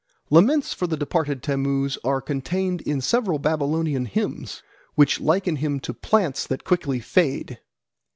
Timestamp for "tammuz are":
1.43-2.21